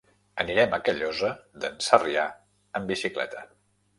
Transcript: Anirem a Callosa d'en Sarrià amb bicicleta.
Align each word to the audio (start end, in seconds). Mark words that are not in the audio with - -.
Anirem 0.43 0.71
a 0.77 0.79
Callosa 0.87 1.29
d'en 1.65 1.77
Sarrià 1.87 2.25
amb 2.79 2.89
bicicleta. 2.95 3.45